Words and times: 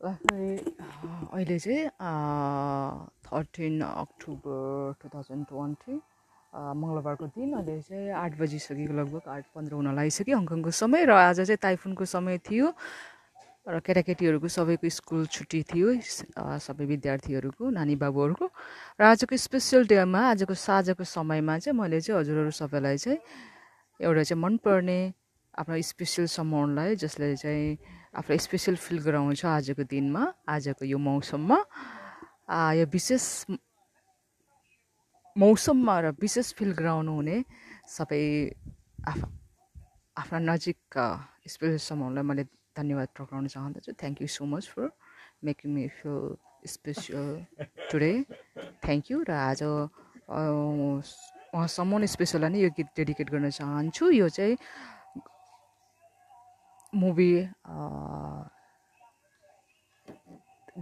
अहिले 0.00 1.58
चाहिँ 1.58 1.86
thirteen 3.24 3.80
October 3.80 4.94
two 5.00 5.08
thousand 5.08 5.46
twenty 5.48 5.94
मङ्गलबारको 6.80 7.26
दिन 7.36 7.52
अहिले 7.54 7.80
चाहिँ 7.80 8.10
आठ 8.12 8.32
बजिसकेको 8.38 8.94
लगभग 8.94 9.22
आठ 9.28 9.44
पन्ध्र 9.54 9.74
हुन 9.74 9.94
लागिसक्यो। 9.94 10.38
हङकङको 10.38 10.70
समय 10.70 11.04
र 11.08 11.10
आज 11.14 11.40
चाहिँ 11.46 11.62
ताइफुनको 11.62 12.04
समय 12.04 12.38
थियो 12.42 12.66
र 13.64 13.80
केटाकेटीहरूको 13.80 14.48
सबैको 14.48 14.88
स्कुल 14.98 15.26
छुट्टी 15.30 15.62
थियो 15.72 15.88
सबै 16.36 16.84
विद्यार्थीहरूको 16.84 17.64
नानी 17.70 17.96
बाबुहरूको 17.96 18.46
र 19.00 19.02
आजको 19.08 19.36
स्पेसल 19.40 19.86
डेमा 19.88 20.20
आजको 20.36 20.54
साँझको 20.54 21.04
समयमा 21.04 21.58
चाहिँ 21.64 21.78
मैले 21.80 22.00
चाहिँ 22.04 22.20
हजुरहरू 22.20 22.52
सबैलाई 22.60 22.96
चाहिँ 22.98 23.18
एउटा 24.00 24.22
चाहिँ 24.28 24.40
मनपर्ने 24.42 25.00
आफ्नो 25.54 25.80
स्पेसल 25.80 26.26
समूहलाई 26.28 26.96
जसले 27.00 27.34
चाहिँ 27.40 27.78
आफूलाई 28.14 28.38
स्पेसल 28.46 28.76
फिल 28.78 28.98
गराउँछ 29.06 29.44
आजको 29.44 29.82
दिनमा 29.90 30.22
आजको 30.48 30.84
यो 30.84 30.98
मौसममा। 30.98 31.58
यो 32.78 32.86
विशेष 32.94 33.24
मौसममा 35.36 35.94
र 36.00 36.06
विशेष 36.22 36.46
फिल 36.54 36.72
गराउनु 36.78 37.12
हुने 37.18 37.36
सबै 37.90 38.22
आफ 39.10 39.20
आफ्ना 40.16 40.38
नजिक 40.50 40.78
स्पेसल 41.52 41.78
समूहलाई 41.90 42.24
मैले 42.24 42.44
धन्यवाद 42.78 43.08
प्रकाउन 43.18 43.44
चाहँदछु। 43.54 43.92
Thank 43.98 44.22
you 44.22 44.28
so 44.30 44.44
much 44.46 44.64
for 44.74 44.90
making 45.44 45.68
me 45.74 45.84
feel 45.98 46.38
special 46.70 47.26
today 47.90 48.12
thank 48.84 49.04
you 49.10 49.18
र 49.28 49.30
आज 49.34 49.62
उहाँसम्म 51.54 52.04
स्पेसललाई 52.14 52.50
नै 52.50 52.60
यो 52.62 52.70
गीत 52.78 52.88
डेडिकेट 52.96 53.28
गर्न 53.30 53.50
चाहन्छु। 53.50 54.04
यो 54.10 54.28
चाहिँ 54.28 54.54
मुभी 56.94 57.30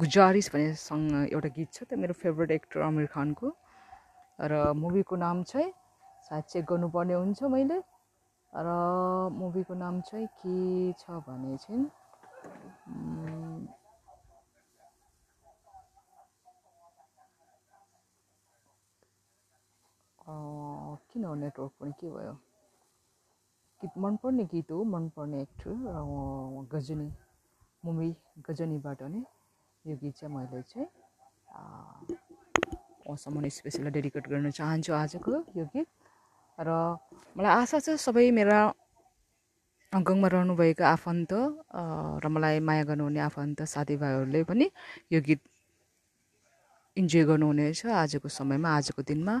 गुजारिस 0.00 0.48
भन्ने 0.52 0.74
सङ्ग 0.80 1.14
एउटा 1.34 1.48
गीत 1.56 1.70
छ 1.76 1.86
त्यो 1.90 1.98
मेरो 2.02 2.14
फेभरेट 2.22 2.50
एक्टर 2.56 2.80
आमिर 2.88 3.06
खानको। 3.14 3.48
र 4.38 4.52
मुभीको 4.82 5.16
नाम 5.22 5.42
चाहिँ 5.50 5.70
सायद 6.28 6.44
चेक 6.52 6.64
गर्नुपर्ने 6.70 7.14
हुन्छ 7.14 7.42
मैले। 7.54 7.78
र 8.52 8.68
मुभीको 9.40 9.74
नाम 9.82 10.00
चाहिँ 10.10 10.26
के 10.42 10.92
छ 11.00 11.22
भने 11.26 11.56
चाहिँ 11.64 11.86
किन 21.10 21.24
नेटवर्क 21.38 21.72
पनि? 21.80 21.92
के 22.00 22.10
भयो? 22.10 22.34
गीत 23.80 23.94
मनपर्ने 23.96 24.44
गीत 24.52 24.70
हो 24.72 24.84
मनपर्ने 24.84 25.40
एक्टर 25.40 25.72
गजनी 26.72 27.08
मुभी 27.84 28.08
गजनीबाट 28.48 29.02
नै 29.08 29.22
यो 29.84 29.94
गीत 29.96 30.14
चाहिँ 30.20 30.34
मैले 30.36 30.60
चाहिँ 30.72 30.88
उहाँसम्म 33.08 33.48
स्पेसली 33.56 33.90
डेडिकेट 33.90 34.28
गर्न 34.28 34.50
चाहन्छु 34.52 34.92
आजको 34.92 35.32
यो 35.56 35.64
गीत। 35.72 35.88
र 36.58 36.70
मलाई 37.36 37.52
आशा 37.56 37.78
छ 37.80 37.96
सबै 37.96 38.28
मेरा 38.36 38.58
हङकङमा 39.92 40.28
रहनुभएका 40.28 40.84
आफन्त 40.96 41.32
र 42.20 42.24
मलाई 42.28 42.60
माया 42.60 42.84
गर्नुहुने 42.84 43.20
आफन्त 43.32 43.58
साथीभाइहरूले 43.64 44.40
पनि 44.44 44.66
यो 45.12 45.20
गीत 45.24 45.40
इन्जोय 46.96 47.24
गर्नुहुनेछ 47.30 47.80
आजको 48.04 48.28
समयमा 48.28 48.68
आजको 48.76 49.00
दिनमा। 49.08 49.34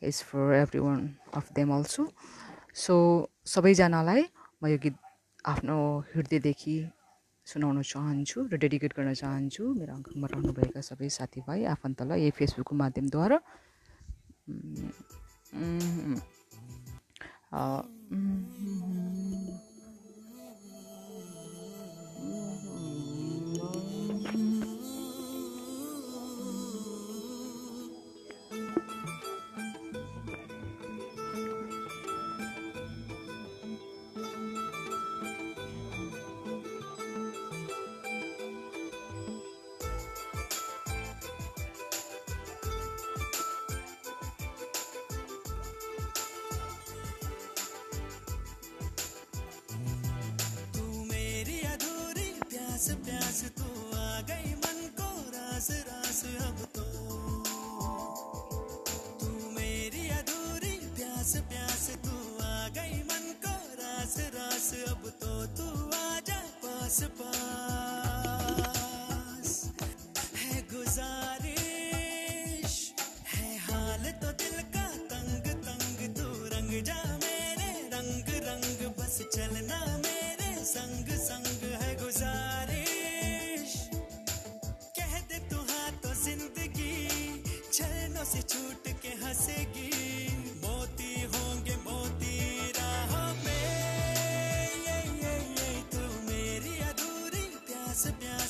Is 0.00 0.16
for 0.28 0.64
every 0.64 0.80
one 0.80 1.00
of 1.36 1.52
them 1.52 1.68
also 1.76 2.02
so 2.74 2.94
सबैजनालाई 3.44 4.22
म 4.62 4.66
यो 4.72 4.78
गीत 4.84 4.96
आफ्नो 5.44 5.76
हृदयदेखि 6.12 6.76
सुनाउन 7.46 7.82
चाहन्छु 7.82 8.38
र 8.52 8.54
डेडिकेट 8.62 8.92
गर्न 8.96 9.12
चाहन्छु। 9.20 9.62
मेरो 9.78 9.92
अङ्कमा 9.98 10.26
रहनुभएका 10.32 10.80
सबै 10.88 11.08
साथीभाइ 11.18 11.64
आफन्तलाई 11.74 12.18
यही 12.22 12.32
फेसबुकको 12.38 12.74
माध्यमद्वारा। 12.82 13.38
प्यास 61.32 61.48
प्यास, 61.48 61.84
तू 62.04 62.12
आ 62.44 62.68
गई 62.76 63.00
मन 63.08 63.24
को। 63.40 63.56
रास 63.80 64.16
रास, 64.34 64.68
अब 64.88 65.02
तो 65.20 65.32
तू 65.56 65.66
आ 65.90 66.20
जा 66.20 66.40
पास 66.60 66.98
पास। 67.20 69.48
है 70.36 70.56
गुजारिश, 70.72 72.72
है 73.32 73.48
हाल 73.58 74.04
तो 74.22 74.28
दिल 74.42 74.56
का 74.76 74.86
तंग 75.12 75.46
तंग। 75.64 75.98
तू 76.18 76.26
रंग 76.52 76.72
जा 76.82 77.00
मेरे 77.24 77.70
रंग 77.94 78.26
रंग। 78.48 78.78
बस 78.98 79.16
चलना 79.34 79.80
मेरे 80.04 80.50
संग 80.64 81.06
संग। 81.22 81.60
है 81.82 81.90
गुजारिश, 82.02 83.70
कह 84.98 85.12
दे 85.30 85.38
तू 85.50 85.58
हाँ 85.72 85.90
तो 86.02 86.10
ज़िंदगी, 86.24 86.96
छलनों 87.72 88.24
से 88.24 88.40
छूट 88.44 88.84
के 89.02 89.12
हंसेगी। 89.24 89.91
se 98.02 98.10
bien. 98.18 98.41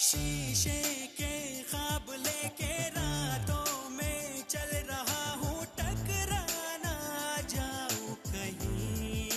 शीशे 0.00 0.80
के 1.16 1.32
ख्वाब 1.70 2.06
लेके 2.18 2.72
रातों 2.96 3.90
में 3.96 4.42
चल 4.48 4.70
रहा 4.90 5.24
हूँ, 5.40 5.64
टकराना 5.78 6.94
जाऊँ 7.52 8.16
कहीं। 8.26 9.28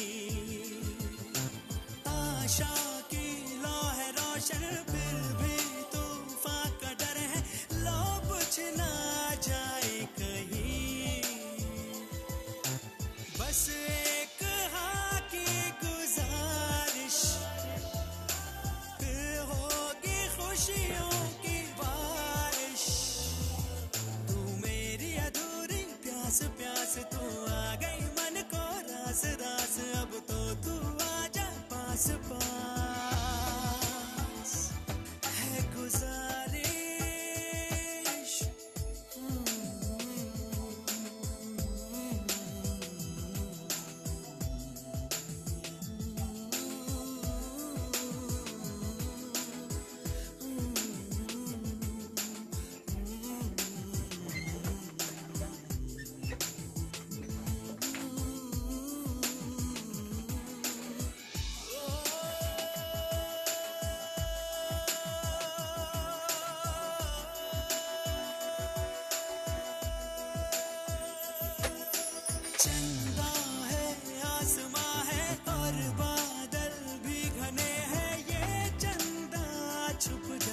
आशा 2.07 2.71
की 3.11 3.27
लो 3.63 3.75
है 3.99 4.09
रोशन 4.19 4.63
फिर 4.91 5.19
भी 5.41 5.57
तूफ़ान 5.95 6.71
का 6.83 6.93
डर 7.03 7.17
है 7.33 7.43
लो 7.83 7.99
बुझ 8.29 8.55
ना 8.79 8.91
जाए 9.47 9.99
कहीं। 10.19 11.21
बस 13.39 13.67
चंदा 72.63 73.31
है 73.69 73.87
आसमां 74.25 74.99
है 75.07 75.23
और 75.53 75.79
बादल 75.99 76.75
भी 77.05 77.19
घने 77.39 77.73
हैं। 77.91 78.13
ये 78.29 78.69
चंदा 78.79 79.43
छुप 79.99 80.27
जाए 80.45 80.52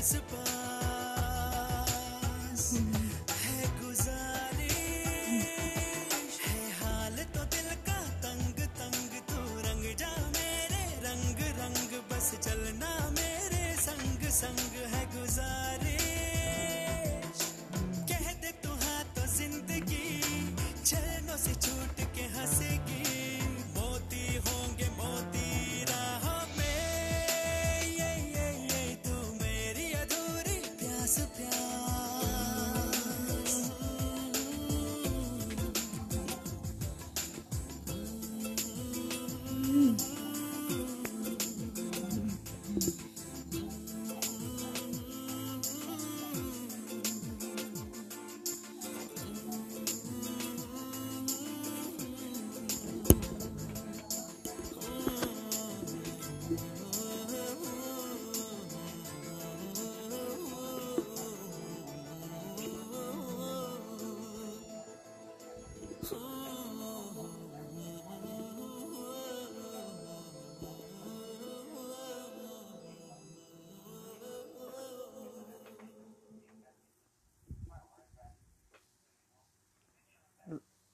है 0.00 0.28
है 6.44 6.60
हाल 6.78 7.16
तो 7.34 7.42
दिल 7.54 7.68
का 7.88 7.98
तंग 8.24 8.62
तंग 8.78 9.12
तू 9.30 9.42
रंग 9.66 9.84
जा 10.00 10.12
मेरे 10.36 10.80
रंग 11.04 11.42
रंग 11.60 11.92
बस 12.12 12.30
चलना 12.46 12.92
मेरे 13.18 13.64
संग 13.86 14.24
संग 14.38 14.80
है 14.94 15.04
कह 18.08 18.32
दे 18.40 18.52
तू 18.64 18.70
हाँ 18.84 19.02
तो 19.16 19.26
ज़िंदगी 19.36 20.08
से 21.44 21.54
छूट 21.60 22.00
के 22.16 22.24
हंसेगी 22.38 22.99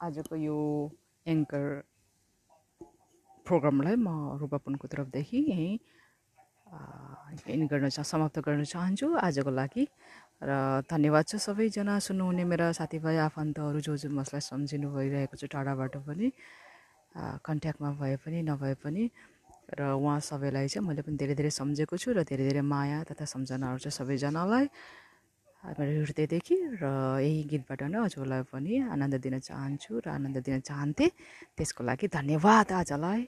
आजको 0.01 0.37
यो 0.37 0.59
एङ्कर 1.27 1.65
प्रोग्रामलाई 3.47 3.97
म 3.97 4.09
रूपापनको 4.41 4.87
तर्फदेखि 4.93 5.39
यहीँ 5.51 5.75
एन्ड 7.47 7.69
गर्न 7.71 7.89
चाह 7.97 8.05
समाप्त 8.05 8.39
गर्न 8.47 8.65
चाहन्छु 8.65 9.07
आजको 9.27 9.51
लागि। 9.51 9.85
र 10.43 10.51
धन्यवाद 10.91 11.25
छ 11.31 11.41
सबैजना 11.41 11.99
सुन्नुहुने 12.07 12.45
मेरा 12.45 12.67
साथीभाइ 12.79 13.17
आफन्तहरू 13.29 13.81
जो 13.81 13.97
जो 13.97 14.09
मसलाई 14.13 14.43
सम्झिनु 14.51 14.89
भइरहेको 14.93 15.35
छ 15.41 15.49
टाढाबाट 15.49 15.97
पनि 16.05 16.29
कन्ट्याक्टमा 17.47 17.91
भए 18.01 18.17
पनि 18.21 18.39
नभए 18.51 18.75
पनि। 18.85 19.05
र 19.79 19.81
उहाँ 19.97 20.21
सबैलाई 20.21 20.69
चाहिँ 20.69 20.87
मैले 20.89 21.03
पनि 21.03 21.17
धेरै 21.17 21.35
धेरै 21.35 21.51
सम्झेको 21.51 21.97
छु 21.97 22.13
र 22.13 22.23
धेरै 22.29 22.45
धेरै 22.49 22.63
माया 22.63 22.99
तथा 23.09 23.25
सम्झनाहरू 23.25 23.79
छ 23.85 23.89
सबैजनालाई। 23.99 24.67
मेरो 25.75 26.03
हृदयदेखि 26.07 26.57
र 26.79 26.85
यही 27.27 27.43
गीतबाट 27.51 27.81
नै 27.91 27.99
हजुरलाई 28.07 28.43
पनि 28.55 28.73
आनन्द 28.95 29.15
दिन 29.19 29.35
चाहन्छु 29.43 29.93
र 29.99 30.07
आनन्द 30.15 30.39
दिन 30.47 30.63
चाहन्थेँ। 30.63 31.11
त्यसको 31.59 31.81
लागि 31.83 32.07
धन्यवाद 32.09 32.67
आजलाई। 32.81 33.23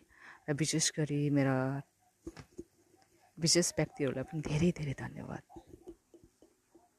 र 0.46 0.55
विशेष 0.55 0.87
गरी 0.96 1.20
मेरा 1.35 1.56
विशेष 3.38 3.67
व्यक्तिहरूलाई 3.79 4.25
पनि 4.31 4.40
धेरै 4.46 4.70
धेरै 4.79 4.94
धन्यवाद। 5.05 5.68